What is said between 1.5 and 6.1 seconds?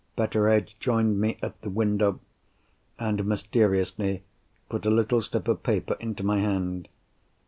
the window, and mysteriously put a little slip of paper